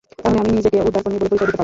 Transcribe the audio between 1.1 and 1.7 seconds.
বলে পরিচয় দিতে পারবো।